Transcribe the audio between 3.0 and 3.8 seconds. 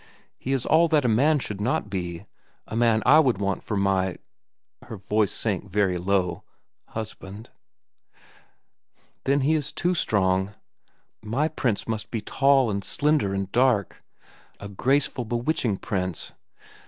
I would want for